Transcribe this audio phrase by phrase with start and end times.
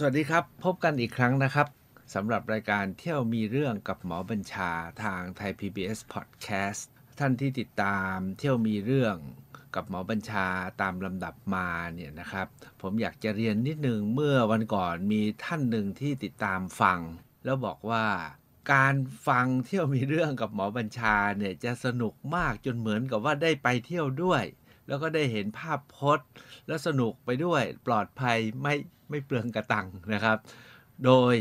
[0.00, 1.66] สวัสดีครับ พบกันอีกครั้งนะครับ
[2.14, 4.70] สำหรับรายการเที่ยวมีเรื่องกับหมอบัญชา
[5.02, 6.82] ทางไทย PBS Podcast
[7.18, 9.16] ท่านที่ติดตามเที่ยวมีเรื่อง
[9.74, 10.46] กับหมอบัญชา
[10.80, 12.46] ตามลำดับมาเนี่ยนะครับ
[12.80, 17.00] ผมอยากจะเรียนนิดนึงเมื่อวันก่อนมีท่านหนึ่งที่ติดตามฟัง
[17.44, 18.06] แล้วบอกว่า
[18.72, 18.94] การ
[19.26, 24.44] ฟังเที่ยวมีเรื่องกับหมอบัญชาเนี่ยจะสนุกมากจนเหมือนกับว่าได้ไปเที่ยวด้วย
[24.88, 26.28] แล้วก็ได้เห็นภาพพจน์
[26.66, 28.74] แล้วสนุกไปด้วยปลอดภัยไม่
[29.10, 30.38] ไม่เปลืองกระตังนะครับ
[31.04, 31.34] โดย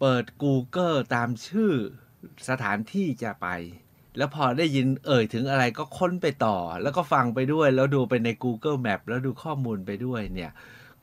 [0.00, 1.72] เปิด Google ตามชื่อ
[2.48, 3.48] สถานที่จะไป
[4.16, 10.52] แล้วพอได้ยินเอ่ยถึงอะไรก็ค้นไปต่อ แล้วก็ฟังไปด้วย แล้วดูไปใน Google Map แล้วดูข้อมูลไปด้วยเนี่ย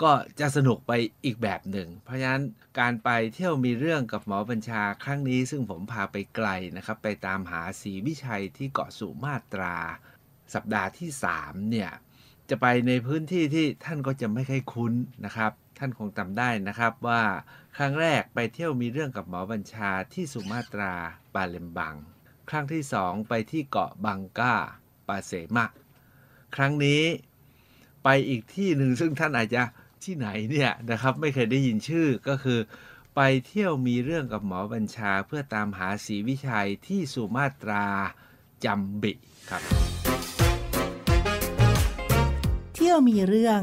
[0.02, 0.91] ก็จะสนุกไป
[1.25, 2.44] อีกแบบหนึ่ง เพราะฉะนั้น
[2.80, 6.48] การไปเที่ยวมีเรื่องกับหมอบัญชาครั้งนี้ ซึ่งผมพาไปไกล
[6.78, 9.75] นะครับ ไปตามหาสีวิชัยที่เกาะสุมาตรา
[10.53, 11.91] สัปดาห์ที่ 3 เนี่ย
[12.49, 14.93] จะไปในพื้นที่ที่ท่านก็จะไม่ค่อยคุ้น
[15.25, 17.21] นะครับ ท่านคงจำได้นะครับว่า
[17.77, 20.94] ครั้งแรกไปเที่ยวมีเรื่องกับหมอบัญชาที่สุมาตรา
[21.33, 21.95] ปาเลมบัง
[22.50, 24.55] ครั้งที่สองไปที่เกาะบังกา
[25.08, 25.66] ปาเสมะ
[26.55, 27.03] ครั้งนี้
[28.03, 29.63] ไปอีกที่หนึ่งซึ่งท่านอาจจะ
[30.03, 32.59] ที่ไหนเนี่ยนะครับไม่เคยได้ยินชื่อก็คือ
[33.16, 37.85] ไปเที่ยวมีเรื่องกับหมอบัญชาเพื่อตามหาศรีวิชัยที่สุมาตรา
[38.63, 39.13] จัมบิ
[39.50, 40.03] ครับ
[42.88, 43.62] ที่ยวมีเรื่อง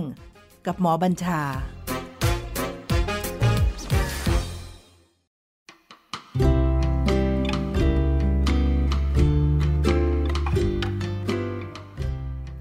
[0.66, 1.42] กับหมอบัญชา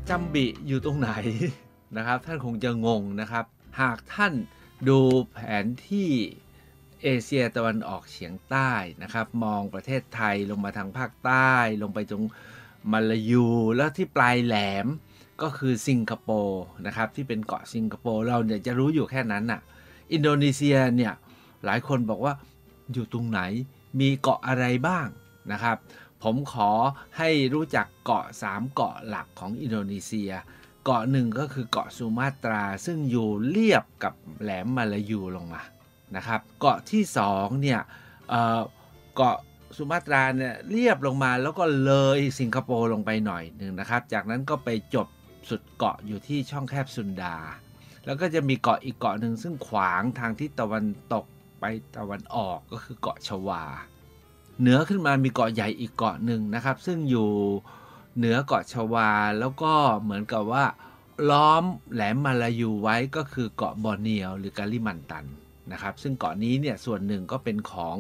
[0.10, 1.10] จัมบิอยู่ตรงไหน
[1.98, 3.46] นะครับ ท่านคงจะงงนะครับ
[3.82, 4.34] หากท่าน
[4.88, 5.00] ดู
[5.32, 6.10] แผนที่
[7.04, 8.72] เอเชียตะวันออกเฉียงใต้
[9.04, 12.24] นะครับ มองประเทศไทยลงมาทางภาคใต้ ลงไปตรง
[12.92, 14.88] มาลายูแล้วที่ปลายแหลม
[15.42, 19.62] ก็คือสิงคโปร์นะครับที่เป็นเกาะสิงคโปร์เราเนี่ยจะรู้อยู่แค่นั้นน่ะ
[20.14, 21.14] อินโดนีเซียเนี่ย
[21.66, 22.34] หลายคนบอกว่า
[22.94, 23.42] อยู่ตรงไหน
[24.00, 25.08] มีเกาะอะไรบ้าง
[25.52, 25.78] นะครับ
[26.24, 26.72] ผมขอ
[27.18, 30.32] ให้รู้จักเกาะ 3 เกาะหลักของอินโดนีเซีย
[30.86, 35.62] เกาะหนึ่งก็คือเกาะสุมาตราซึ่งอยู่เรียบกับแหลมมาลายูลงมา
[36.16, 37.80] นะครับ เกาะที่2เนี่ย
[38.30, 38.62] เอ่อ
[39.16, 39.38] เกาะ
[39.78, 45.08] สุมาตราเนี่ยเรียบลงมาแล้วก็เลยสิงคโปร์ลงไปหน่อยหนึ่งนะครับ จากนั้นก็ไปจบ
[45.50, 47.36] สุดเกาะอยู่ที่ช่องแคบสุนดา
[48.06, 51.26] แล้วก็จะมีเกาะอีกเกาะหนึ่งซึ่งขวางทางทิศตะวันตก
[51.60, 51.64] ไป
[51.98, 53.64] ตะวันออกก็คือเกาะชวา
[54.60, 57.30] เหนือขึ้นมามีเกาะใหญ่อีกเกาะหนึ่งนะครับ ซึ่งอยู่
[58.18, 59.10] เหนือเกาะชวา
[59.40, 60.66] แล้วก็เหมือนกับว่า
[61.30, 65.26] ล้อมแหลมมาลายูไว้ก็คือเกาะบอร์เนียวหรือกาลิมันตัน
[65.72, 67.98] นะครับ ซึ่งเกาะนี้เนี่ยส่วนหนึ่งก็เป็นของ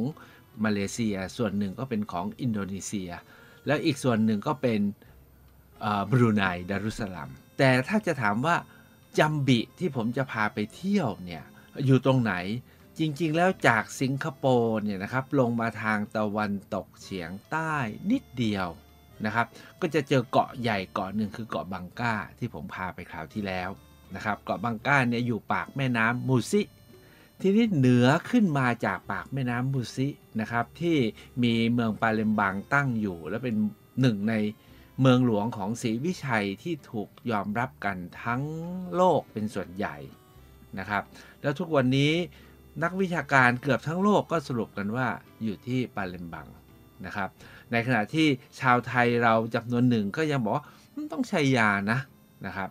[0.63, 3.09] มาเลเซีย ส่วนหนึ่งก็เป็นของอินโดนีเซีย
[3.65, 4.79] แล้วอีกส่วนหนึ่งก็เป็น
[6.09, 8.55] บรูไนดารุสลัม แต่ถ้าจะถามว่า
[9.19, 11.43] จัมบิที่ผมจะพาไปเที่ยวเนี่ย
[11.85, 12.33] อยู่ตรงไหน
[12.99, 17.75] จริงๆ แล้วจากสิงคโปร์เนี่ยนะครับลงมาทางตะวันตกเฉียงใต้
[18.11, 18.67] นิดเดียว
[19.25, 19.47] นะครับ
[19.81, 23.69] ก็จะเจอเกาะใหญ่เกาะหนึ่งคือเกาะบังกาที่ผมพาไปคราวที่แล้ว
[24.15, 26.61] นะครับ เกาะบังกาเนี่ยอยู่ปากแม่น้ำมูซิ
[27.41, 30.07] ทีนี้เหนือขึ้นมาจากปากแม่น้ำมูซิ
[30.41, 30.97] นะครับที่
[31.43, 33.55] มีเมืองปาเลมบังตั้งอยู่ และเป็น
[34.01, 34.33] หนึ่งใน
[35.01, 38.43] เมืองหลวงของศรีวิชัยที่ถูกยอมรับกันทั้ง
[38.95, 39.97] โลกเป็นส่วนใหญ่
[40.79, 41.03] นะครับ
[41.41, 42.11] แล้วทุกวันนี้
[42.83, 45.07] นักวิชาการเกือบทั้งโลกก็สรุปกันว่า
[45.43, 46.47] อยู่ที่ปาเลมบัง
[47.05, 47.29] นะครับ
[47.71, 48.27] ในขณะที่
[48.59, 50.65] ชาวไทยเราจำนวนหนึ่งก็ยังบอกว่า
[51.13, 51.99] ต้องใช้ยานะ
[52.45, 52.69] นะครับ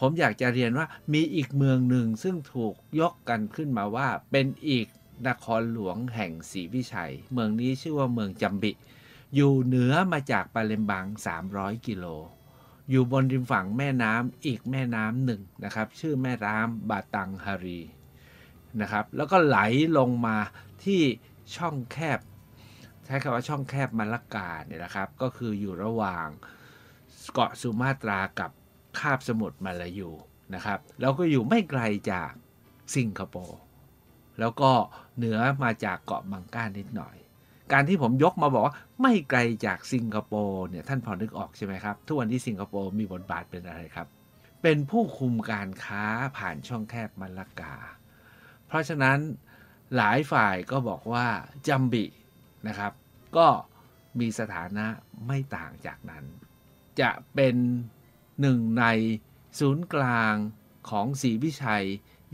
[0.00, 4.86] ผมอยากจะเรียนว่ามีอีกเมืองหนึ่งซึ่งถูกยกกันขึ้นมาว่าเป็นอีก
[5.28, 8.72] นครหลวงแห่งศรีวิชัย เมืองนี้ชื่อว่าเมืองจัมบิ
[9.34, 11.06] อยู่เหนือมาจากปาเลมบัง
[11.46, 12.06] 300 กิโล
[12.90, 17.80] อยู่บนริมฝั่งแม่น้ำอีกแม่น้ำหนึ่งนะครับ ชื่อแม่น้ำบาตังฮารี
[18.80, 19.58] นะครับ แล้วก็ไหล
[19.98, 20.36] ลงมา
[20.84, 21.00] ที่
[21.56, 22.20] ช่องแคบ
[23.04, 26.28] ใช้คำว่าช่องแคบมาลากาเนี่ยนะครับ ก็คืออยู่ระหว่าง
[27.32, 28.50] เกาะสุมาตรากับ
[28.98, 30.10] คาบสมุทรมาลายู
[30.54, 32.30] นะครับ แล้วก็อยู่ไม่ไกลจาก
[32.94, 33.60] สิงคโปร์
[34.40, 34.70] แล้วก็
[35.16, 37.16] เหนือมาจากเกาะบังก้านิดหน่อย
[37.72, 44.06] การที่ผมยกมาบอกว่า ไม่ไกลจากสิงคโปร์เนี่ยท่านพอนึกออกใช่ไหมครับ ทุกวันที่สิงคโปร์มีบทบาทเป็นอะไรครับ
[44.62, 46.04] เป็นผู้คุมการค้า
[46.36, 47.74] ผ่านช่องแคบมาลากา
[48.66, 49.18] เพราะฉะนั้น
[49.96, 51.26] หลายฝ่ายก็บอกว่า
[51.68, 52.04] จัมบิ
[52.68, 52.92] นะครับ
[53.36, 53.48] ก็
[54.20, 54.86] มีสถานะ
[55.26, 56.24] ไม่ต่างจากนั้น
[57.00, 57.56] จะเป็น
[58.40, 58.84] หนึ่งใน
[59.58, 60.34] ศูนย์กลาง
[60.90, 61.86] ของศรีวิชัย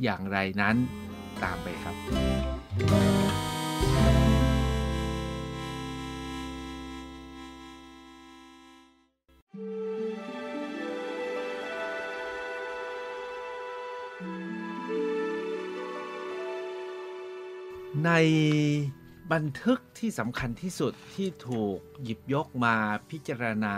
[0.03, 0.77] อย่างไรนั้น
[1.43, 3.26] ตามไปครับ
[18.07, 18.13] ใน
[19.33, 22.75] บันทึกที่สำคัญที่สุดที่ถูกหยิบยกมา
[23.11, 23.75] พิจารณา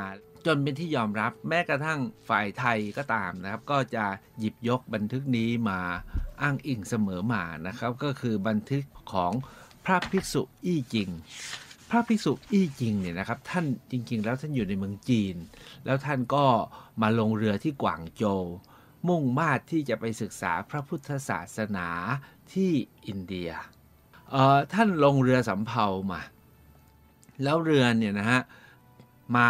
[0.46, 4.04] จนเป็นที่ยอมรับแม้กระทั่งฝ่ายไทยก็ตามนะครับ ก็จะ
[4.38, 5.80] หยิบยกบันทึกนี้มา
[6.42, 9.32] อ้างอิงเสมอมานะครับ ก็คือบันทึกของ
[9.84, 11.08] พระภิกษุอี้จริง
[11.90, 15.36] พระภิกษุอี้จริงเนี่ยนะครับ ท่านจริง ๆ แล้วท่านอยู่ในเมืองจีน
[15.84, 16.44] แล้วท่านก็
[17.02, 18.44] มาลงเรือที่กวางโจว
[19.08, 21.88] มุ่งมาดที่จะไปศึกษาพระพุทธศาสนา
[22.52, 22.70] ที่
[23.06, 23.50] อินเดีย
[24.72, 26.20] ท่านลงเรือสำเภามา
[27.42, 28.40] แล้วเรือเนี่ยนะฮะ
[29.36, 29.48] มา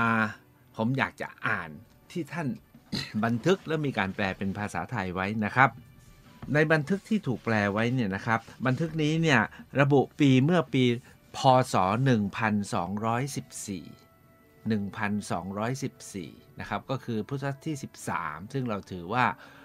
[0.77, 1.71] ผมอยากจะอ่าน
[2.11, 2.49] ที่ท่าน
[3.25, 5.71] บันทึกและมีการแปลเป็นภาษาไทยไว้นะครับ
[6.55, 9.41] ในบันทึกที่ถูกแปลไว้เนี่ยนะครับ บันทึกนี้เนี่ย
[9.81, 10.85] ระบุปีเมื่อปี
[11.37, 11.39] พ
[11.73, 11.83] ศ 1214
[14.69, 17.77] 1214 นะครับ ก็คือพุทธศตวรรษที่
[18.15, 19.25] 13 ซึ่งเราถือว่า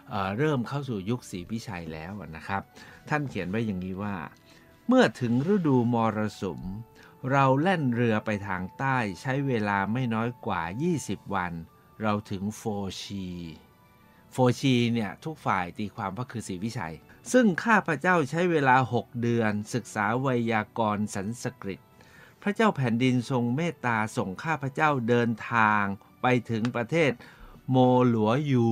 [0.10, 2.62] เอ่อเริ่มเข้าสู่ยุคศรีวิชัยแล้วนะครับ
[3.10, 4.16] ท่านเขียนไว้อย่างนี้ว่า
[4.88, 6.62] เมื่อถึงฤดูมรสุม
[7.32, 10.62] เราแล่นเรือไปทางใต้ใช้เวลาไม่น้อยกว่า
[10.98, 11.54] 20 วัน
[12.02, 12.64] เราถึงโฟ
[13.02, 13.28] ชี
[14.32, 16.96] โฟชีเนี่ยทุกฝ่ายตีความว่าคือศรีวิชัย
[17.32, 21.80] ซึ่งข้าพระเจ้าใช้เวลา 6 เดือน ศึกษาไวยากรณ์สันสกฤต
[22.42, 25.84] พระเจ้าแผ่นดินทรงเมตตาส่งข้าพระเจ้าเดินทาง
[26.22, 27.12] ไปถึงประเทศ
[27.70, 27.78] โม
[28.08, 28.68] หลัวยู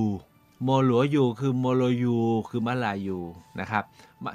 [0.64, 2.16] โมหลัวยูคือโมโลยู
[2.48, 3.18] คือมาลายู
[3.60, 3.84] นะครับ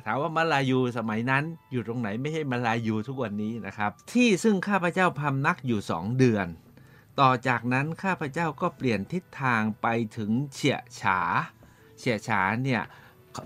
[0.06, 6.48] ถามว่ามาลายูสมัยนั้นอยู่ตรงไหนไม่ใช่มาลายูทุกวันนี้นะครับ ที่ซึ่งข้าพเจ้าพำนักอยู่สองเดือน
[7.20, 9.88] ต่อจากนั้นข้าพเจ้าก็เปลี่ยนทิศทางไป
[10.18, 11.20] ถึงเฉียฉา
[12.00, 12.82] เฉียฉาเนี่ย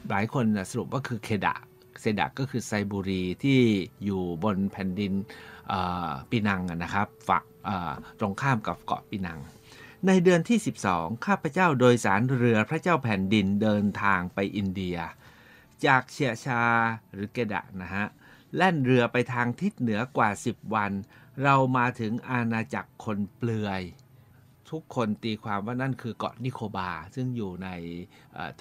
[0.10, 1.56] หลายคนนะสรุปว่าคือเคดะ
[2.01, 3.60] เซดะก็คือไซบุรีที่
[4.06, 5.13] อยู่บนแผ่นดิน
[6.30, 7.44] ปีนังนะครับ ฝั่ง
[8.19, 9.39] ตรงข้ามกับเกาะปีนัง
[10.07, 14.98] ในเดือนที่ 12 ข้าพเจ้าโดยสารเรือพระเจ้าแผ่นดินเดินทางไปอินเดีย
[15.86, 16.63] จากเชียชา
[17.13, 18.06] หรือเกดะนะฮะ
[18.56, 20.92] แล่นเรือไปทางทิศเหนือกว่า 10 วัน
[21.44, 23.81] เรามาถึงอาณาจักรคนเปลือย
[24.69, 27.69] ทุกคนตีความว่านั่นคือเกาะนิโคบา ซึ่งอยู่ใน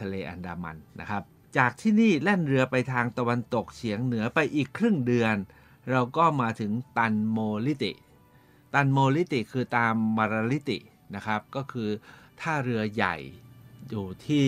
[0.00, 1.22] ทะเลอันดามันนะครับ
[1.58, 5.34] จากที่นี่แล่นเรือไปทางตะวันตกเฉียงเหนือไปอีกครึ่งเดือน
[5.90, 7.92] เราก็มาถึงตันโมลิติ
[8.74, 10.78] ตันโมลิติคือตามมาราลิติ
[11.14, 11.88] นะครับ ก็คือ
[12.40, 13.16] ท่าเรือใหญ่
[13.90, 14.46] อยู่ที่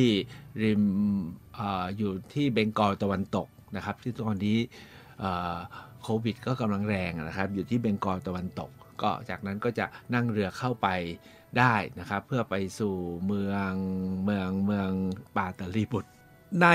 [0.63, 0.83] ริม
[1.59, 1.61] อ
[1.99, 4.59] อยู่ที่เบงกอลตะวันตกนะครับ ที่ตอนนี้
[6.03, 8.71] โควิดก็กำลังแรงนะครับ อยู่ที่เบงกอลตะวันตก
[9.03, 10.89] ก็จากนั้นก็จะนั่งเรือเข้าไป
[11.59, 12.95] ได้นะครับ เพื่อไปสู่
[13.27, 13.73] เมือง
[14.25, 14.91] เมืองเมือง
[15.37, 16.11] ปาตาลีบุตร
[16.63, 16.69] ใน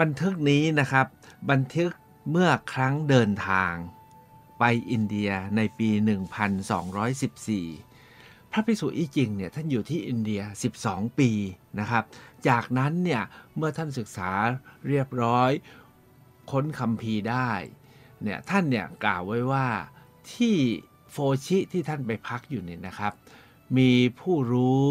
[0.00, 1.06] บันทึกนี้นะครับ
[1.50, 1.90] บันทึก
[2.30, 3.74] เมื่อครั้งเดินทาง
[4.58, 5.90] ไปอินเดียในปี
[7.56, 7.87] 1214
[8.52, 10.42] พระภิกษุอีจิงเนี่ยท่านอยู่ที่อินเดีย
[10.80, 11.30] 12 ปี
[11.80, 12.04] นะครับ
[12.48, 13.22] จากนั้นเนี่ย
[13.56, 14.30] เมื่อท่านศึกษา
[14.88, 15.50] เรียบร้อย
[16.50, 17.50] ค้นคัมภีร์ได้
[18.22, 19.66] เนี่ยท่านเนี่ยกล่าวไว้ว่า
[20.32, 20.56] ที่
[21.12, 21.16] โฟ
[21.46, 23.12] ชิที่ท่านไปพักอยู่เนี่ยนะครับ
[23.78, 23.90] มี
[24.20, 24.88] ผู้รู้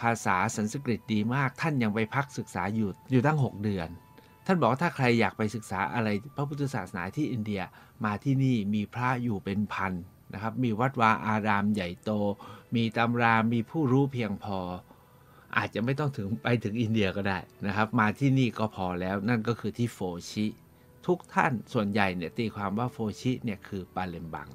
[0.00, 3.88] ภาษาสันสกฤตดีมาก ท่านยังไปพักศึกษาอยู่อยู่ตั้ง 6 เดือน
[4.46, 7.60] ท่านบอกว่าถ้าใครอยากไปศึกษาอะไรพระพุทธศาสนาที่อินเดีย
[8.04, 9.92] มาที่นี่มีพระอยู่เป็นพัน
[10.32, 12.10] นะครับ มีวัดวาอารามใหญ่โต
[12.76, 14.58] มีตำรามีผู้รู้เพียงพอ
[15.56, 19.98] อาจจะไม่ต้องถึงไปถึงอินเดียก็ได้นะครับ มาที่นี่ก็พอแล้วนั่นก็คือที่โฟ
[20.30, 20.46] ชิ
[21.06, 24.48] ทุกท่านส่วนใหญ่เนี่ยตีความว่าโฟชิเนี่ยคือปาเลมบัง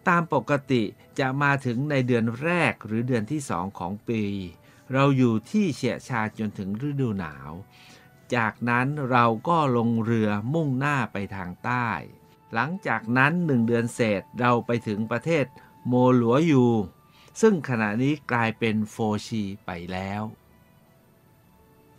[0.08, 0.82] ตามปกติ
[1.18, 4.22] จะมาถึงในเดือนแรกหรือเดือนที่สองของปี
[4.92, 7.50] เราอยู่ที่เฉียชาจนถึงฤดูหนาว
[8.34, 11.88] จากนั้นเราก็ลงเรือมุ่งหน้าไปทางใต้
[12.54, 15.44] หลังจากนั้นหนึ่งเดือนเศษเราไปถึงประเทศ
[15.86, 16.64] โมหลัวยู
[17.40, 20.22] ซึ่งขณะนี้กลายเป็นโฟชีไปแล้ว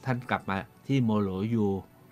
[0.06, 1.68] ท่านกลับมาที่โมโหลยู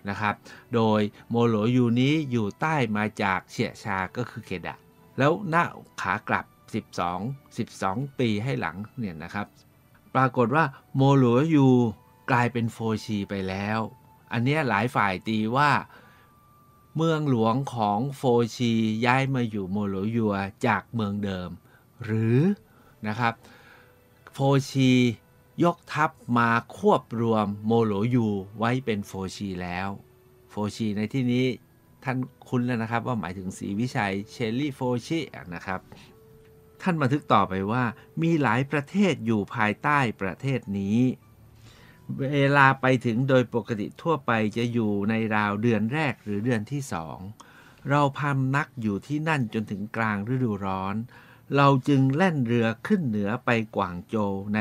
[0.08, 0.34] นะครับ
[0.74, 4.76] โดยโมโหลยูนี้อยู่ใต้มาจากเฉียชาก็คือเคดะ
[5.18, 5.64] แล้วหน้า
[6.02, 6.46] ขากลับ
[7.06, 9.46] 12 12 ปีให้หลังเนี่ยนะครับ
[10.14, 10.64] ปรากฏว่า
[10.96, 11.24] โมโล
[11.54, 11.68] ยู
[12.30, 13.78] กลายเป็นโฟชีไปแล้ว
[14.32, 15.70] อันเนี้ยหลายฝ่ายตีว่า
[16.96, 18.22] เมืองหลวงของโฟ
[18.56, 18.72] ชี
[19.06, 20.34] ย้ายมาอยู่โมโลยู
[20.66, 21.50] จากเมืองเดิม
[22.04, 22.38] หรือ
[23.06, 23.34] นะครับ
[24.32, 24.38] โฟ
[24.70, 24.90] ชี
[25.64, 29.88] ยกทัพมาควบรวมโมโลยูไว้เป็นโฟชีแล้ว
[30.50, 31.46] โฟชีในที่นี้
[32.04, 32.16] ท่าน
[32.48, 35.20] คุ้นแล้วนะครับ ว่าหมายถึงศรีวิชัยเชลลี่โฟชี
[35.54, 35.80] นะครับ
[36.82, 37.84] ท่านบันทึกต่อไปว่า
[38.22, 40.98] มีหลายประเทศอยู่ภายใต้ประเทศนี้
[42.20, 47.18] เวลาไปถึงโดยปกติทั่วไปจะอยู่ในราวเดือนแรกหรือเดือนที่สอง
[47.88, 50.96] เราพำนักอยู่ที่นั่นจนถึงกลางฤดูร้อน
[51.56, 54.58] เราจึงแล่นเรือขึ้นเหนือไปกวางโจวใน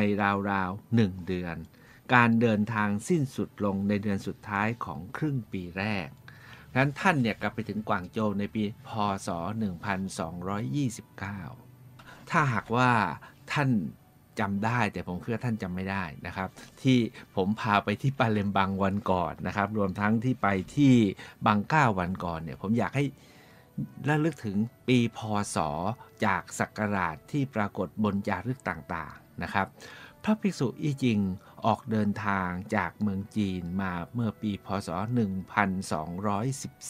[0.51, 1.55] ราวๆหนึ่งเดือน
[2.13, 6.07] การเดินทางสิ้นสุดลงในเดือนสุดท้ายของครึ่งปีแรก
[6.77, 8.89] นั้นท่านเนี่ยกลับไปถึงกวางโจวในปีพ
[9.27, 9.29] ศ
[11.39, 12.89] 1229 ถ้าหากว่า
[13.53, 13.69] ท่าน
[14.39, 16.49] จำได้แต่ผมคิดว่าท่านจำไม่ได้นะครับ
[16.81, 16.97] ที่
[17.35, 20.93] ผมพาไปที่ปาเลมบังวันก่อนนะครับ รวมทั้งที่ไปที่
[21.45, 23.05] บางก้าวันก่อนเนี่ยผมอยากให้
[24.07, 24.57] ระลึกถึง
[24.87, 25.19] ปีพ
[25.55, 25.57] ศ
[26.25, 29.67] จากศักราชที่ปรากฏบนจารึกต่างๆนะครับ
[30.23, 31.19] พระภิกษุอี้จิง
[31.65, 34.89] ออกเดินทางจากเมืองจีนมาเมื่อปีพศ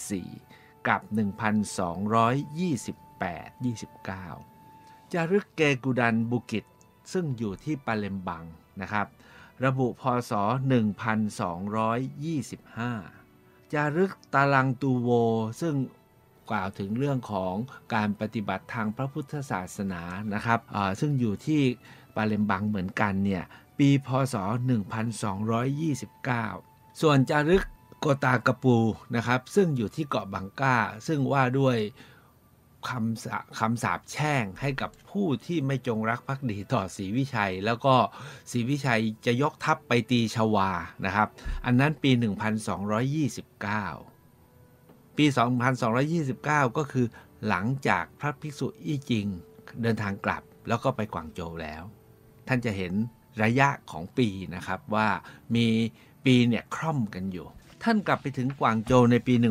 [0.04, 1.12] 1214 กับ 1228
[4.28, 6.66] 29 จารึกเกกูดันบุกิต
[7.14, 8.44] ซึ่งอยู่ที่ปาเลมบัง
[8.82, 9.08] นะครับ
[9.66, 10.32] ระบุพศ
[12.28, 15.10] 1225 จารึกตาลังตูโว
[15.62, 15.76] ซึ่ง
[16.50, 17.54] กล่าวถึงเรื่องของ
[17.94, 20.02] การปฏิบัติทางพระพุทธศาสนา
[20.34, 20.60] นะครับ
[21.00, 23.44] ซึ่งอยู่ที่าเลมบังเหมือนกันเนี่ย
[23.78, 24.36] ปีพศ
[25.88, 27.64] 1229 ส่วนจารึก
[28.00, 28.78] โกตากะปู
[29.16, 31.78] นะครับซึ่งอยู่ที่เกาะบังกาซึ่งว่าด้วย
[32.90, 37.96] คำสาคำสาปแช่งให้กับผู้ที่ไม่จงรักภักดีต่อศรีวิชัย แล้วก็
[38.52, 40.70] ศรีวิชัยจะยกทัพไปตีชวา
[41.06, 41.28] นะครับ
[41.66, 42.20] อันนั้นปี 1229
[45.18, 45.26] ปี
[45.82, 47.06] 2229 ก็คือ
[47.48, 49.28] หลังจากพระภิกษุอี้จิง
[49.82, 51.84] เดินทางกลับแล้วก็ไปกวางโจวแล้ว
[52.50, 52.94] ท่านจะเห็น
[53.44, 55.08] ระยะของปีนะครับว่า
[55.56, 55.68] มี
[56.26, 57.48] ปีเนี่ยคร่อมกันอยู่
[57.84, 59.46] ท่านกลับไปถึงกวางโจวในปี 1229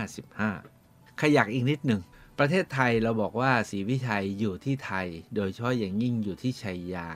[0.00, 2.00] 1255 ขยักอีกนิดหนึ่ง
[2.38, 7.08] ประเทศไทยเราบอกว่าศรีวิชัยอยู่ที่ไทย โดยเฉพาะอย่างยิ่งอยู่ที่ชัยยา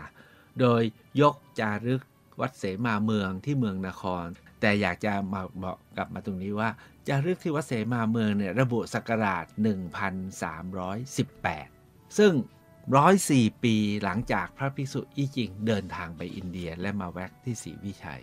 [0.61, 0.83] โดย
[1.21, 2.03] ยกจารึก
[2.41, 4.27] วัดเสมาเมืองที่เมืองนคร
[4.61, 6.69] แต่อยากจะมาบอกกลับมาตรงนี้ว่า
[7.09, 9.45] จารึกที่วัดเสมาเมืองเนี่ยระบุศักราช
[10.41, 12.33] 1318 ซึ่ง
[12.99, 18.23] 104 ปีหลังจากพระภิกษุอี้จิงเดินทางไปอินเดียและมาแวะที่ศรีวิชัย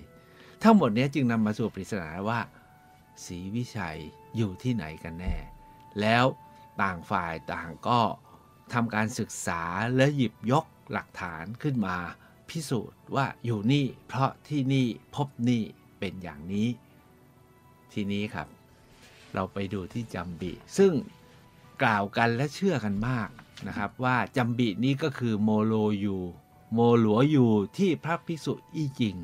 [0.63, 2.39] ทั้งหมดนี้จึงนำมาสู่ปริศนาว่า
[3.25, 3.97] ศรีวิชัย
[4.35, 5.35] อยู่ที่ไหนกันแน่
[6.01, 6.25] แล้ว
[6.81, 7.99] ต่างฝ่ายต่างก็
[8.73, 9.61] ทำการศึกษา
[9.95, 11.97] และหยิบยกหลักฐานขึ้นมา
[12.49, 15.63] พิสูจน์ว่าอยู่นี่เพราะที่นี่พบนี่
[15.99, 16.67] เป็นอย่างนี้
[17.93, 18.47] ทีนี้ครับ
[19.33, 20.93] เราไปดูที่จัมบิซึ่ง
[21.83, 23.29] กล่าวกันและเชื่อกันมาก
[23.67, 26.17] นะครับ ว่าจัมบินี้ก็คือโมโลยู
[26.73, 29.15] โมหลัวยูที่พระภิกษุอี้จิง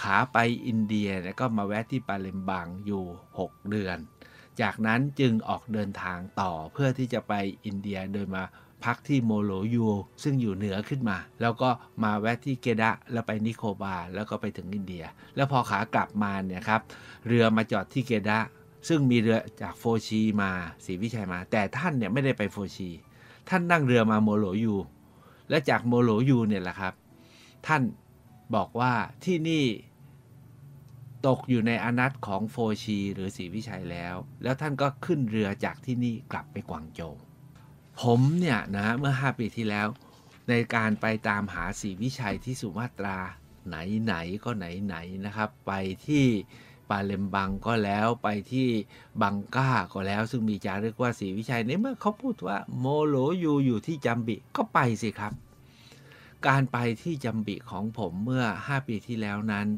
[0.00, 3.04] ขาไปอินเดียแล้วก็มาแวะที่ปาเลมบังอยู่
[3.38, 3.98] 6 เดือน
[4.60, 7.32] จากนั้นจึงออกเดินทางต่อเพื่อที่จะไป
[7.64, 8.42] อินเดียโดยมา
[8.84, 9.86] พักที่โมโลยู
[10.22, 11.70] ซึ่งอยู่เหนือขึ้นมา แล้วก็
[12.02, 15.04] มาแวะที่เกดะแล้วไปนิโคบาร์แล้วก็ไปถึงอินเดีย
[15.36, 16.80] แล้วพอขากลับมาเนี่ยครับ
[17.26, 18.38] เรือมาจอดที่เกดะ
[18.88, 20.50] ซึ่งมีเรือจากโฟชีมา
[20.84, 22.90] ศรีวิชัยมา แต่ท่านเนี่ยไม่ได้ไปโฟชี
[23.48, 24.74] ท่านนั่งเรือมาโมโลยู
[25.50, 26.94] และจากโมโลยูเนี่ยแหละครับ
[27.66, 27.82] ท่าน
[28.54, 28.92] บอกว่า
[29.24, 29.64] ที่นี่
[31.26, 37.14] ตกอยู่ในอาณัติของโฟชีหรือศรีวิชัยแล้ว แล้วท่านก็ขึ้นเรือจากที่นี่กลับไปกวางโจว
[38.00, 39.86] ผมเนี่ยนะเมื่อ 5 ปีที่แล้ว
[40.48, 43.18] ในการไปตามหาศรีวิชัยที่สุมาตรา
[43.68, 45.72] ไหนๆก็ไหนๆนะครับ ไป
[46.06, 46.24] ที่
[46.90, 48.68] ปาเลมบังก็แล้วไปที่
[49.22, 55.32] บังก้าก็แล้ว ซึ่งมีจารึกว่าศรีวิชัยในเมื่อเขาพูดว่าโมโลยูอยู่ที่จัมบิก็ไปสิครับ
[56.46, 59.68] การไปที่จัมบิของผมเมื่อ 5 ปีที่แล้วนั้น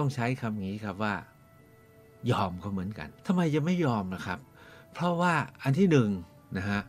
[0.00, 1.14] ต้องใช้คำนี้ครับว่า
[2.30, 4.38] ยอมเขาเหมือนกันทำไมจะไม่ยอมนะครับ
[4.94, 6.10] เพราะว่าอันที่หนึ่ง
[6.56, 6.80] นะฮะ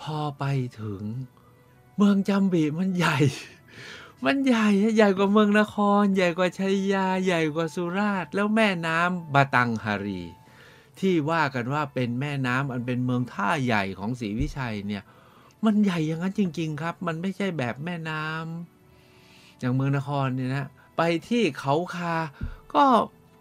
[0.00, 0.44] พอไป
[0.80, 1.02] ถึง
[1.96, 3.18] เมืองจัมบิมันใหญ่
[4.24, 10.22] มันใหญ่ใหญ่กว่าเมืองนคร ใหญ่กว่าชัยยา ใหญ่กว่าสุราษฎร์แล้วแม่น้ำบาตังฮารี
[11.00, 15.02] ที่ว่ากันว่าเป็นแม่น้ำอันเป็นเมืองท่าใหญ่ของศรีวิชัยเนี่ย
[15.64, 22.14] มันใหญ่อย่างนั้นจริง ๆ ครับ มันไม่ใช่แบบแม่น้ำอย่างเมืองนครเนี่ยนะ ไปที่เขาคา
[22.74, 22.84] ก็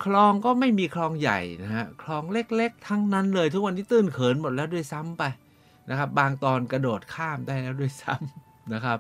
[0.06, 5.24] คลองก็ไม่มีคลองใหญ่นะฮะคลองเล็กๆ ทั้งนั้นเลยทุกวันนี้ตื้นเขินหมดแล้วด้วยซ้ำไป
[5.90, 9.00] นะครับ บางตอนกระโดดข้ามได้แล้วด้วยซ้ำนะครับ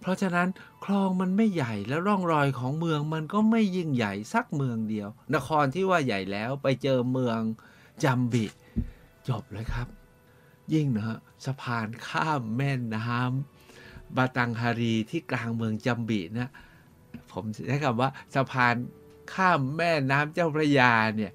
[0.00, 0.48] เพราะฉะนั้น
[0.84, 7.40] คลองมันไม่ใหญ่แล้วร่องรอยของเมืองมันก็ไม่ยิ่งใหญ่สักเมืองเดียว นครที่ว่าใหญ่แล้วไปเจอเมือง
[8.04, 8.46] จัมบิ
[9.28, 9.88] จบเลยครับ
[10.74, 16.50] ยิ่งนะฮะสะพานข้ามแม่น้ำบาตังฮารีที่กลางเมืองจัมบินะ
[17.32, 18.74] ผมใช้คำว่าสะพาน
[19.34, 21.32] ข้ามแม่น้ำเจ้าพระยาเนี่ย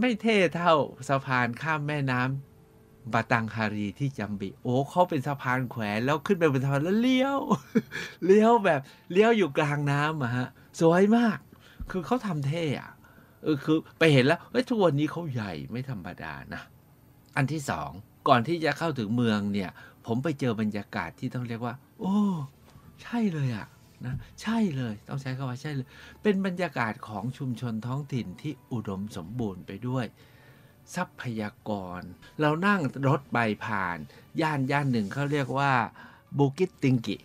[0.00, 0.74] ไม่เท่เท่า
[1.08, 7.38] สะพานข้ามแม่น้ำบาตังฮารีที่จัมบิ โอ้เขาเป็นสะพานแขวนแล้วขึ้นไปบนสะพานแล้วเลี้ยว
[8.26, 8.80] เลี้ยวแบบ
[9.12, 10.48] เลี้ยวอยู่กลางน้ำอะฮะ
[10.80, 11.38] สวยมาก
[11.90, 12.90] คือเขาทำเท่อะ
[13.42, 16.62] เออคือไปเห็นแล้วเฮ้ยทุกวันนี้เขาใหญ่ไม่ธรรมดานะ
[17.36, 17.90] อันที่สอง
[18.28, 19.70] ก่อนที่จะเข้าถึงเมืองเนี่ย
[20.06, 22.14] ผมไปเจอบรรยากาศที่ต้องเรียกว่า โอ้
[23.02, 23.66] ใช่เลยอะ
[24.04, 25.88] นะใช่เลยต้องใช้คำว่าใช่เลย
[26.22, 30.06] เป็นบรรยากาศของชุมชนท้องถิ่นที่อุดมสมบูรณ์ไปด้วย
[30.94, 32.00] ทรัพยากร
[32.40, 33.96] เรานั่งรถไปผ่าน
[34.40, 35.72] ย่านย่านหนึ่งเขาเรียกว่า
[36.38, 37.16] บูกิตติงกิ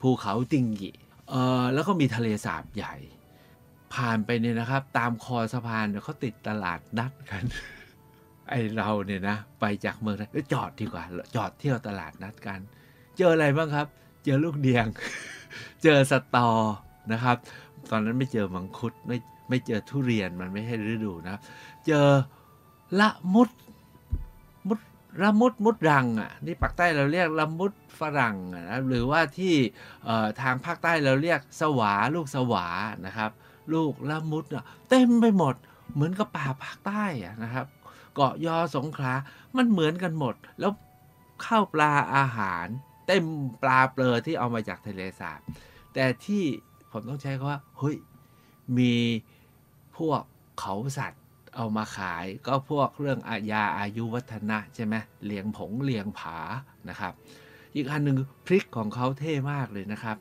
[0.00, 0.90] ภูเขาติงกิ
[1.30, 2.94] เออแล้วก็มีทะเลสาบใหญ่
[3.94, 7.44] ผ่านไปเนี่ยนะครับ ตามคอสะพานเนี่ยเขาติดตลาดนัดกัน
[8.48, 12.60] ไอเราเนี่ยนะไปจากเมืองนั้นจอดดีกว่า จอดเที่ยวตลาดนัดกัน
[13.16, 13.86] เจออะไรบ้างครับ
[14.24, 14.86] เจอลูกเดียง
[15.82, 16.48] เจอสตอ
[17.12, 17.36] นะครับ
[17.90, 19.16] ตอนนั้นไม่เจอมังคุดไม่
[19.48, 21.40] ไม่เจอทุเรียนมันไม่ใช่ฤดูนะครับ
[21.86, 22.08] เจอ
[23.00, 23.50] ละมุด
[24.68, 24.78] มุด
[25.22, 29.54] ละมุดมุดรังอะนี่ปากใต้เราเรียกละมุดฝรั่งอะนะหรือว่าที่
[30.40, 32.66] ทางภาคใต้เราเรียกสวาลูกสวา
[33.06, 33.30] นะครับ
[33.72, 35.54] ลูกละมุดอะเต็มไปหมด
[35.94, 37.66] เหมือนกับป่าภาคใต้อะนะครับ
[38.14, 39.12] เกาะยอสงขลา
[39.56, 40.72] มันเหมือนกันหมด แล้ว
[41.44, 42.66] ข้าวปลาอาหาร
[43.12, 43.28] เต็ม
[43.62, 45.40] ปลาเปลือที่เอามาจากทะเลสาบ
[45.94, 46.44] แต่ที่
[46.90, 47.96] ผมต้องใช้คำว่าเฮ้ย
[48.78, 48.94] มี
[49.96, 50.22] พวก
[50.60, 51.22] เขาสัตว์
[51.56, 54.94] เอามาขาย ก็พวกเรื่องอายาอายุวัฒนะใช่ไหม
[55.24, 56.38] เลียงผงเลียงผา
[56.88, 57.12] นะครับ
[57.74, 60.16] อีกอันหนึ่งพริกของเขาเท่มากเลยนะครับ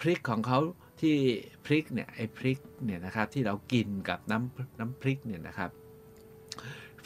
[0.00, 0.58] พริกของเขา
[1.00, 1.16] ที่
[1.64, 5.70] พริกเนี่ยไอ้พริกเนี่ยนะครับที่เรากินกับน้ำน้ำพริกเนี่ยนะครับ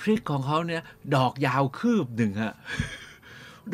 [0.01, 0.83] พริกของเขาเนี่ย
[1.17, 2.55] ดอกยาวคืบหนึ่งฮะ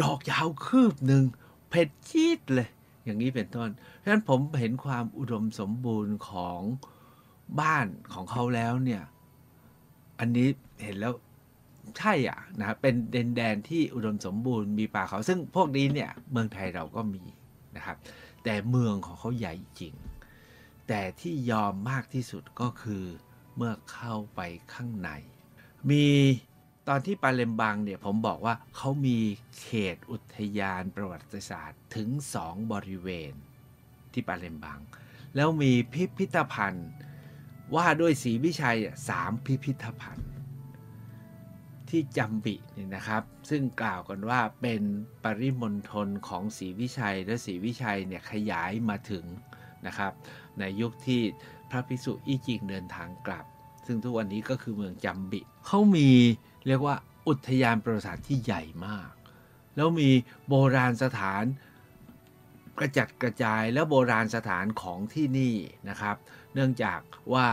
[0.03, 1.25] ดอกยาวคืบหนึ่ง
[1.69, 2.69] เผ็ดจี๊ดเลย
[3.05, 6.61] อย่างนี้เป็นต้นเพราะฉะนั้นผมเห็นความอุดมสมบูรณ์ของ
[7.61, 9.03] บ้านของเขาแล้วเนี่ย
[10.19, 10.49] อันนี้
[10.85, 11.13] เห็นแล้ว
[11.99, 17.23] ใช่อะนะเป็นเดนแดนที่อุดมสมบูรณ์มีป่าเขา ซึ่งพวกนี้เนี่ยเมืองไทยเราก็มี
[17.77, 17.97] นะครับ
[18.45, 19.95] แต่เมืองของเขาใหญ่จริง
[20.89, 23.05] แต่ที่ยอมมากที่สุดก็คือ
[23.57, 24.41] เมื่อเข้าไป
[24.75, 25.11] ข้างใน
[25.91, 26.07] มี
[26.89, 29.19] ตอนที่ปาเลมบังเนี่ยผมบอกว่าเขามี
[29.61, 33.33] เขตอุทยานประวัติศาสตร์ถึงสองบริเวณ
[34.13, 34.81] ที่ปาเลมบัง
[35.37, 36.89] แล้วมีพิพิธภัณฑ์
[37.75, 40.31] ว่าด้วยศรีวิชัยสามพิพิธภัณฑ์
[41.89, 44.83] ที่จัมบิเนี่ยนะครับ ซึ่งกล่าวกันว่าเป็น
[45.25, 49.25] ปริมณฑลของศรีวิชัย และศรีวิชัยเนี่ยขยายมาถึง
[49.87, 50.13] นะครับ
[50.59, 51.23] ในยุคที่
[51.71, 53.45] พระภิกษุอี้จิงเดินทางกลับ
[53.87, 56.11] ซึ่งทุกวันนี้ก็คือเมืองจัมบิเขามี
[56.67, 56.97] เรียกว่า
[57.29, 59.11] อุทยานประวัติศาสตร์ที่ใหญ่มาก
[59.77, 60.11] แล้วมี
[60.49, 61.45] โบราณสถาน
[62.79, 65.55] กระจัดกระจายแล้วโบราณสถานของที่นี่
[65.89, 66.17] นะครับ
[66.55, 67.01] เนื่องจาก
[67.33, 67.47] ว่า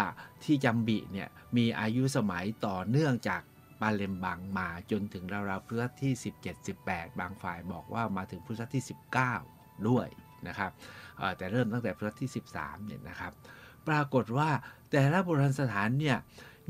[0.43, 3.41] ที่จัมบิเนี่ยมีอายุสมัยต่อเนื่องจาก
[3.81, 6.13] ปาเลมบังมาจนถึงราวๆพุทธที่
[6.65, 8.83] 17-18 บางฝ่ายบอกว่ามาถึงพุทธที่
[9.35, 10.07] 19 ด้วย
[10.47, 10.71] นะครับ
[11.37, 13.33] แต่เริ่มตั้งแต่พุทธที่ 13เนี่ยนะครับ
[13.87, 14.49] ปรากฏว่า
[14.91, 16.17] แต่ละโบราณสถานเนี่ย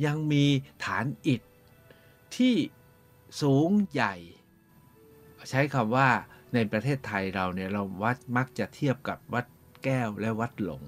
[0.06, 0.46] ยังมี
[0.86, 1.42] ฐานอิฐ
[2.36, 2.56] ที่
[3.42, 4.16] สูงใหญ่
[5.50, 6.10] ใช้คำว่า
[6.54, 9.46] ในประเทศไทยเราเนี่ยเราวัดมักจะเทียบกับวัด
[9.84, 10.82] แก้วและวัดหลง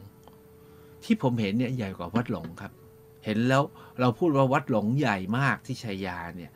[1.04, 2.72] ที่ผมเห็นเนี่ยใหญ่กว่าวัดหลงครับ
[3.26, 3.64] เห็นแล้ว
[4.00, 6.52] เราพูดว่าวัดหลงใหญ่มากที่ชัยยาเนี่ย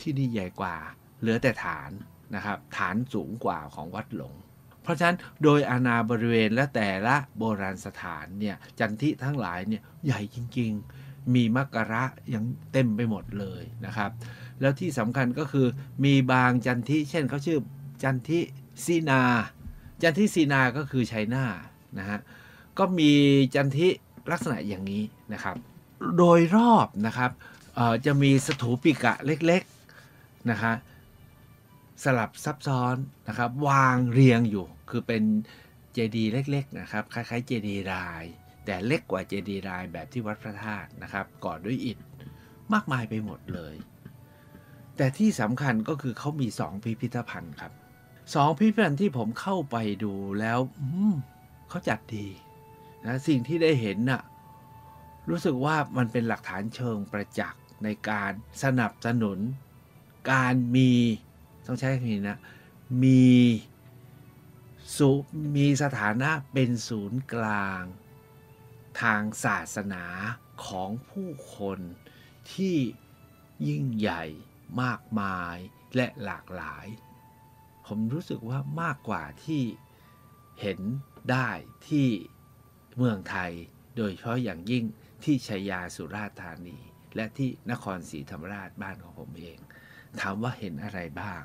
[0.00, 0.76] ที่นี่ใหญ่กว่า
[1.20, 1.90] เหลือแต่ฐาน
[2.34, 4.34] นะครับฐานสูงกว่าของวัดหลง
[4.82, 14.10] เพราะฉะนั้นโดยอาณาบริเวณและแต่ละโบราณสถานเนี่ยจันทิทั้งหลายเนี่ยใหญ่จริง ๆ มีมักกะระยังเต็มไปหมดเลยนะครับ
[14.60, 15.66] แล้วที่สำคัญก็คือ
[16.04, 17.58] มีบางจันทิเช่นเขาชื่อ
[18.02, 18.40] จันทิ
[18.84, 19.22] ซีนา
[20.02, 21.44] จันทิซีนาก็คือชัยนา
[21.98, 22.18] นะฮะ
[22.78, 23.12] ก็มี
[23.54, 23.88] จันทิ
[24.30, 25.56] ลักษณะอย่างนี้นะครับ
[26.16, 27.30] โดยรอบนะครับ
[28.06, 30.72] จะมีสถูปิกะเล็กๆนะคะ
[32.04, 32.96] สลับซับซ้อน
[33.28, 35.22] นะครับวางเรียงอยู่คือเป็น
[35.92, 38.24] เจดีย์เล็กๆนะครับคล้ายๆเจดีย์ราย
[38.70, 41.98] แต่เล็กกว่าเจดีย์รายแบบที่วัดพระธาตุนะครับก่อด้วยอิฐ
[42.72, 43.74] มากมายไปหมดเลย
[44.96, 47.72] แต่ที่สำคัญก็คือเขามีสองพิพิธภัณฑ์ครับ
[48.34, 50.58] สองพิพิธภัณฑ์ที่ผมเข้าไปดูแล้ว
[51.68, 52.26] เขาจัดดี
[53.06, 54.22] นะสิ่งที่ได้เห็นน่ะ
[55.28, 59.38] รู้สึกว่ามันเป็นหลักฐานเชิงประจักษ์ในการสนับสนุน
[60.32, 60.92] การมี
[61.66, 62.38] ต้องใช้คำนี้นะ
[63.02, 63.28] มี
[64.96, 65.10] สุ
[65.56, 67.82] มีสถานะเป็นศูนย์กลาง
[69.00, 70.04] ทางศาสนา
[70.66, 71.78] ของผู้คน
[72.52, 72.76] ที่
[73.68, 74.24] ยิ่งใหญ่
[74.82, 75.56] มากมาย
[75.96, 76.86] และหลากหลาย
[77.86, 79.62] ผมรู้สึกว่ามากกว่าที่
[80.60, 80.80] เห็น
[81.30, 81.50] ได้
[81.88, 82.08] ที่
[82.96, 83.52] เมืองไทย
[83.96, 84.84] โดยเฉพาะอย่างยิ่ง
[85.24, 86.78] ที่ชัยยาสุราษฎร์ธานี
[87.14, 89.58] และที่นครศรีธรรมราชบ้านของผมเอง
[90.20, 91.42] ถามว่าเห็นอะไรบ้าง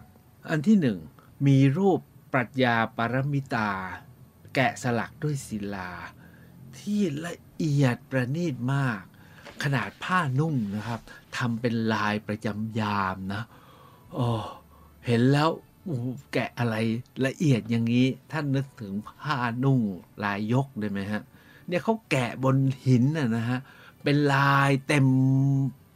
[0.50, 1.00] อันที่หนึ่ง
[1.48, 2.00] มีรูป
[2.34, 3.72] ปรัชญาปรมิตา
[4.56, 5.92] แกะสลักด้วยศิลา
[6.80, 9.02] ที่ละ เอียดประณีตมาก
[9.64, 11.02] ขนาดผ้านุ่งนะครับ
[11.38, 13.44] ทำเป็นลายประจำยามนะ
[14.14, 14.28] โอ้
[15.08, 15.50] เห็นแล้ว
[16.34, 16.76] แกะอะไร
[17.26, 19.80] ละเอียดอย่างนี้ ท่านนึกถึงผ้านุ่ง
[20.24, 21.22] ลายยกได้ไหมฮะ
[21.68, 23.04] เนี่ยเขาแกะบนหิน
[23.36, 23.60] นะฮะ
[24.04, 25.08] เป็นลายเต็ม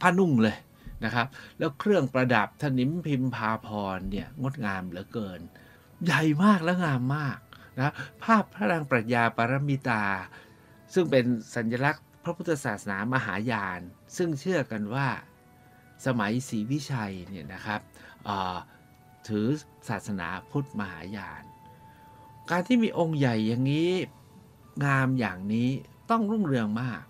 [0.00, 0.56] ผ้านุ่งเลย
[1.04, 1.26] นะครับ
[1.58, 5.40] แล้วเครื่องประดับถนิมพิมพาพรเนี่ยงดงามเหลือเกิน
[6.04, 7.38] ใหญ่มากและงามมาก
[7.76, 7.92] นะ
[8.22, 10.04] ภาพพระนางปรัชญาปรมิตา
[10.94, 11.24] ซึ่งเป็น
[11.54, 13.80] สัญลักษณ์พระพุทธศาสนามหายาน
[14.16, 15.08] ซึ่งเชื่อกันว่า
[16.06, 17.80] สมัยศรีวิชัยเนี่ยนะครับ
[19.28, 19.46] ถือ
[19.88, 21.42] ศาสนาพุทธมหายาน
[22.50, 23.92] การที่มีองค์ใหญ่อย่างนี้
[24.84, 25.70] งามอย่างนี้
[26.10, 27.02] ต้องรุ่งเรืองมาก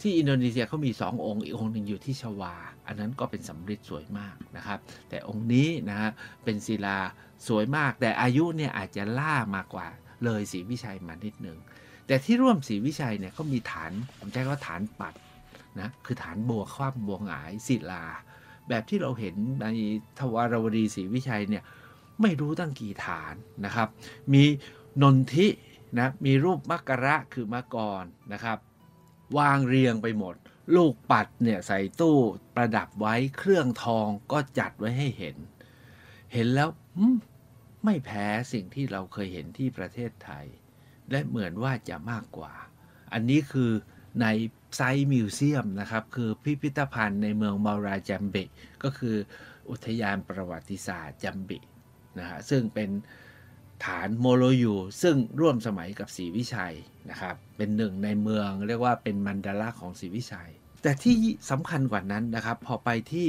[0.00, 2.54] ที่อินโดนีเซียเขามีสององค์อีกองค์หนึ่งอยู่ที่ชวา
[2.86, 6.10] อันนั้นก็เป็นสำริดสวยมากนะครับ แต่องค์นี้นะฮะ
[6.44, 6.98] เป็นศิลา
[7.48, 9.86] สวยมาก แต่อายุเนี่ยอาจจะล่ามากกว่า
[10.24, 11.58] เลยศรีวิชัยมานิดนึง
[12.06, 15.14] แต่ที่ร่วมศรีวิชัยเนี่ยเขามีฐาน ผมใช้ว่าฐานปัด
[15.80, 18.04] นะคือฐานบัวคว่ำบัวหงายศิลา
[18.68, 19.66] แบบที่เราเห็นใน
[20.18, 21.64] ทวารวดีศรีวิชัยเนี่ย
[22.22, 23.88] ไม่รู้ตั้งกี่ฐานนะครับ
[24.32, 24.44] มี
[25.02, 25.46] นนทิ
[25.98, 28.58] นะมีรูปมักระคือมกรนะครับ
[29.38, 30.34] วางเรียงไปหมด
[30.76, 32.18] ลูกปัดเนี่ยใส่ตู้
[32.54, 35.36] ประดับไว้เครื่องทองก็จัดไว้ให้เห็น
[36.32, 36.68] เห็นแล้ว
[37.84, 40.46] ไม่แพ้สิ่งที่เราเคยเห็นที่ประเทศไทย
[41.10, 42.52] และเหมือนว่าจะมากกว่า
[43.12, 43.70] อันนี้คือ
[44.20, 44.26] ใน
[44.76, 48.48] site museum นะครับ คือพิพิธภัณฑ์ในเมืองมัวราจัมบิ
[48.82, 49.16] ก็คือ
[49.70, 51.64] อุทยานประวัติศาสตร์จัมบิ
[52.18, 52.90] นะฮะซึ่งเป็น
[53.84, 56.74] ฐานโมโลยูซึ่งร่วมสมัยกับศรีวิชัย
[57.10, 60.50] นะครับ เป็นหนึ่งในเมืองเรียกว่าเป็นมันดาลาของศรีวิชัย
[60.82, 61.16] แต่ที่
[61.50, 63.28] สำคัญกว่านั้นนะครับ พอไปที่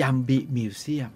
[0.00, 1.12] จัมบิ museum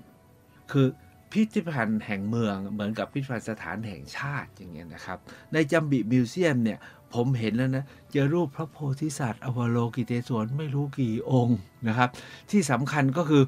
[0.72, 0.86] คือ
[1.32, 5.18] พิพิธภัณฑ์แห่งเมืองเหมือนกับพิพิธภัณฑ์สถานแห่งชาติอย่างเงี้ยนะครับ
[5.52, 6.78] ในจัมบิ museum เนี่ย
[7.14, 12.10] ผมเห็นแล้วนะเจอรูปพระโพธิสัตว์อวโลกิเตศวรไม่รู้กี่องค์นะครับ
[12.50, 13.42] ที่สำคัญก็คือ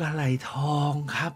[0.00, 1.32] กะไหล่ทองครับ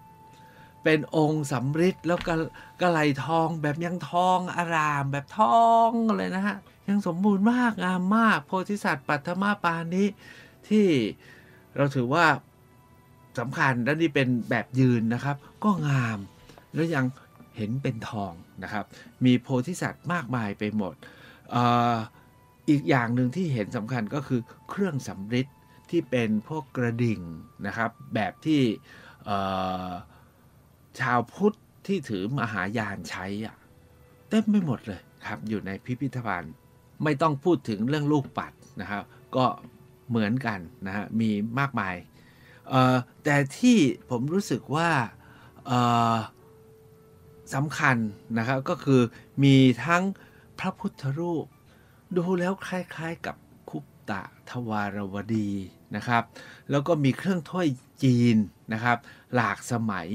[0.84, 2.36] เป็นองค์สำริดแล้วกะ
[2.80, 6.56] กะไหล่ทองแบบยังทองอร่ามแบบทองเลยนะฮะ
[6.88, 10.04] ยังสมบูรณ์มากงามมาก โพธิสัตว์ปัทมาปานิ
[10.68, 10.86] ที่
[11.76, 12.26] เราถือว่า
[13.38, 16.18] สำคัญและนี่เป็นแบบยืนนะครับ ก็งาม
[16.74, 17.04] แล้วยัง
[17.56, 18.84] เห็นเป็นทองนะครับ
[19.24, 20.94] มีโพธิสัตว์มากมายไปหมด
[21.54, 21.56] อ
[22.70, 25.46] อีกอย่างหนึ่งที่เห็นสำคัญก็คือเครื่องสำริด
[25.90, 27.20] ที่เป็นพวกกระดิ่ง
[27.66, 28.60] นะครับ แบบที่
[31.00, 33.56] ชาวพุทธที่ถือมหายานใช้อะ
[34.28, 36.54] เต็มไปหมดเลยครับ อยู่ในพิพิธภัณฑ์
[37.04, 39.02] ไม่ต้องพูดถึงเรื่องลูกปัดนะครับ
[39.36, 39.44] ก็
[40.10, 41.94] เหมือนกันนะฮะมีมากมาย
[43.24, 43.78] แต่ที่
[44.11, 44.90] ผมรู้สึกว่า
[47.54, 47.96] สำคัญ
[48.38, 49.00] นะครับก็คือ
[49.44, 50.02] มีทั้ง
[50.59, 51.46] พระพุทธรูป
[52.16, 53.37] ดูแล้วคล้ายๆกับ
[53.70, 55.50] คุปตะทวารวดี
[55.96, 56.22] นะครับ
[56.70, 57.66] แล้วก็มีเครื่องถ้วย
[58.02, 58.37] จีน
[58.72, 58.98] นะครับ
[59.35, 60.09] หลากสมัย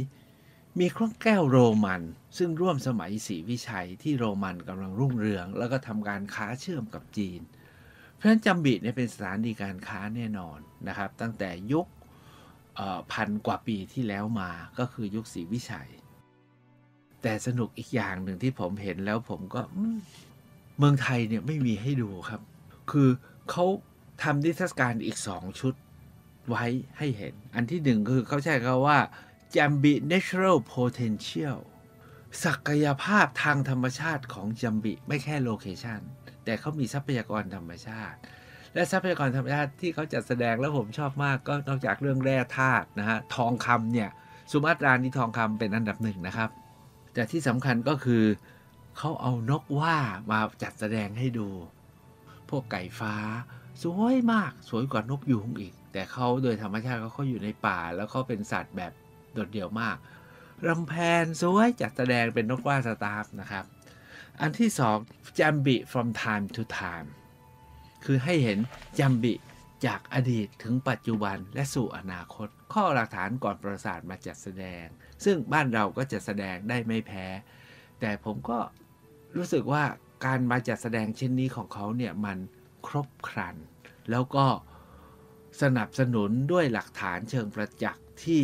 [0.80, 2.02] มีเครื่องแก้วโรมัน
[2.38, 7.42] ซึ่งร่วมสมัยศรีวิชัยที่โรมันกำลังรุ่งเรือง แล้วก็ทำการค้าเชื่อมกับจีน
[8.14, 11.86] เพราะฉะนั้นจำบิเนี่ยเป็นสถานีการค้าแน่นอนนะครับ ตั้งแต่ยุค
[13.12, 15.90] พันกว่าปีที่แล้วมาก็คือยุคศรีวิชัย
[17.22, 19.62] แต่สนุกอีกอย่างหนึ่งที่ผมเห็นแล้วผมก็
[19.96, 19.98] ม
[20.78, 22.42] เมืองไทยเนี่ยไม่มีให้ดูครับ
[22.92, 23.10] คือ
[23.50, 23.66] เขา
[24.24, 25.74] ทำนิทรรศการอีกสองชุด
[26.50, 26.66] ไว้
[26.98, 29.00] ให้เห็น อันที่หนึ่งคือเขาใช้คำว่า
[29.56, 31.60] Jambi Natural Potential
[32.46, 36.00] ศักยภาพทางธรรมชาติของจัมบิ ไม่แค่โลเคชัน
[36.44, 38.18] แต่เขามีทรัพยากรธรรมชาติ
[38.76, 44.10] และทรัพยากรธรรมชาติที่เขาจัดแสดงแล้วผมชอบมากก็นอกจากเรื่องแร่ธาตุนะฮะทองคำเนี่ย
[44.52, 46.50] สุมาตรานี่ทองคำเป็นอันดับหนึ่งนะครับ
[47.14, 48.24] แต่ที่สำคัญก็คือ
[48.98, 49.98] เขาเอานกว่า
[50.32, 51.48] มาจัดแสดงให้ดู
[52.50, 53.16] พวกไก่ฟ้า
[53.82, 58.92] สวยมากสวยกว่านกยูงอีก แต่เขาโดยธรรมชาติเขาเขาอยู่ในป่า แล้วเขาเป็นสัตว์แบบ
[59.34, 59.98] โดดเดี่ยวมาก
[60.68, 63.66] รำแพนสวยจัดแสดงเป็นนกว่าสตาฟนะครับ
[64.42, 64.98] อันที่สอง
[65.40, 67.08] จัมบิ from time to time
[68.06, 68.60] คือให้เห็น
[69.00, 69.34] จัมบิ
[69.86, 74.86] จากอดีตถึงปัจจุบันและสู่อนาคต ข้อหลักฐานก่อนประวัติศาสตร์มาจัดแสดง
[75.24, 77.26] ซึ่งบ้านเราก็จะแสดงได้ไม่แพ้
[78.00, 78.60] แต่ผมก็
[79.36, 79.84] รู้สึกว่า
[80.26, 82.38] การมาจัดแสดงเช่นนี้ของเขาเนี่ยมัน
[82.88, 83.56] ครบครัน
[84.12, 84.48] แล้วก็
[85.62, 88.44] สนับสนุนด้วยหลักฐานเชิงประจักษ์ที่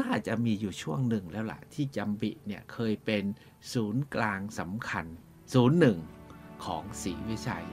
[0.00, 3.24] น่าจะมีอยู่ช่วงหนึ่งแล้วล่ะ ที่จัมบิเนี่ยเคยเป็น
[3.72, 5.06] ศูนย์กลางสำคัญ
[5.54, 5.98] ศูนย์หนึ่ง
[6.64, 7.66] ของศรีวิชัย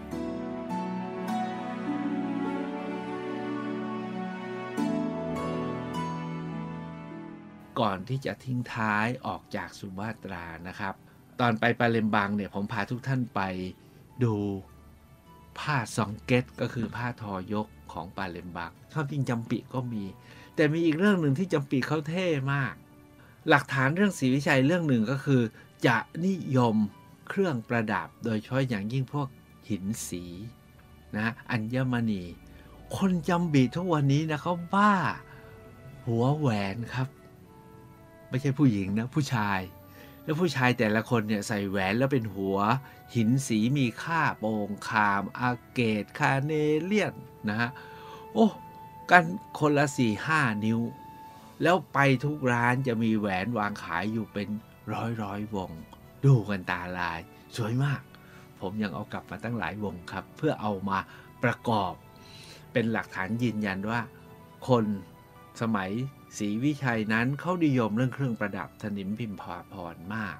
[7.86, 10.94] ก่อนที่จะทิ้งท้ายออกจากสุมาตรานะครับ
[11.40, 13.42] ตอนไปปาเลมบังเนี่ยผมพาทุกท่านไป
[14.24, 14.36] ดู
[15.60, 20.04] ผ้าซองเกตก็คือผ้าทอยกของปาเลมบังชอบจริงจำปีก็มี
[20.56, 22.74] แต่มีอีกเรื่องหนึ่งที่จำปีเขาเท่มาก
[23.50, 25.42] หลักฐานเรื่องศรีวิชัยเรื่องหนึ่งก็คือ
[25.88, 26.76] จะนิยม
[27.30, 29.28] เครื่องประดับโดยเฉพาะอย่างยิ่งพวก
[29.70, 30.24] หินสี
[31.16, 32.24] นะอัญมณี
[32.98, 34.94] คนจำบีทุกวันนี้นะเขาบ้า
[36.06, 37.08] หัวแหวนครับ
[38.30, 39.60] ไม่ใช่ผู้หญิงนะผู้ชาย
[40.24, 42.58] แล้วผู้ชายแต่ละคนเนี่ยใส่แหวนแล้วเป็นหัว
[43.16, 46.52] หินสีมีค่าโปงคาม อาเกตคาเน
[46.84, 47.14] เลียน
[47.50, 47.70] นะฮะ
[48.34, 48.48] โอ้
[49.12, 49.24] กัน
[49.60, 50.80] คนละสี่ห้านิ้ว
[51.64, 54.48] แล้วไปทุกร้านจะมีแหวนวางขายอยู่เป็น
[54.94, 55.72] ร้อยร้อยวง
[56.26, 57.20] ดูกันตาลาย
[57.56, 58.02] สวยมาก
[58.62, 60.98] ผมยังเอากลับมาตั้งหลายวงครับ เพื่อเอามา
[61.44, 61.94] ประกอบ
[62.74, 64.00] เป็นหลักฐานยืนยันว่า
[64.68, 64.86] คน
[65.62, 65.90] สมัย
[66.38, 70.38] ศรีวิชัยนั้นเขานิยมเรื่องเครื่องประดับถนิมพิมพาพรมาก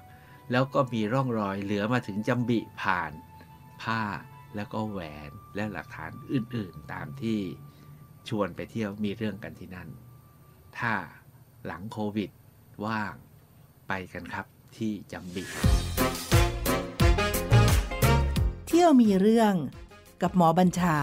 [0.52, 3.12] แล้วก็มีร่องรอยเหลือมาถึงจำบิผ่าน
[3.82, 4.02] ผ้า
[4.56, 7.40] แล้วก็แหวนและหลักฐานอื่นๆ ตามที่
[8.28, 9.88] ชวนไปเที่ยวมีเรื่องกันที่นั่น
[10.78, 10.94] ถ้า
[11.66, 12.30] หลังโควิด
[12.86, 13.14] ว่าง
[13.88, 14.46] ไปกันครับ
[14.76, 15.44] ที่จำบิ
[18.68, 19.54] เที่ยวมีเรื่อง
[20.22, 20.96] กับหมอบัญชา